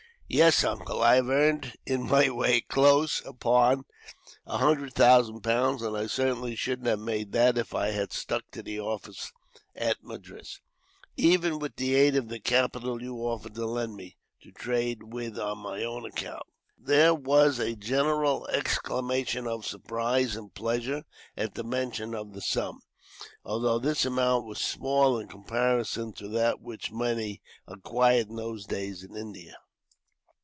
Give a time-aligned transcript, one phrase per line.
[0.33, 1.01] "Yes, Uncle.
[1.03, 3.83] I have earned, in my way, close upon
[4.47, 8.49] a hundred thousand pounds; and I certainly shouldn't have made that if I had stuck
[8.51, 9.33] to the office
[9.75, 10.61] at Madras,
[11.17, 15.37] even with the aid of the capital you offered to lend me, to trade with
[15.37, 16.47] on my own account."
[16.77, 21.03] There was a general exclamation of surprise and pleasure,
[21.35, 22.79] at the mention of the sum;
[23.43, 29.03] although this amount was small, in comparison to that which many acquired, in those days,
[29.03, 29.57] in India.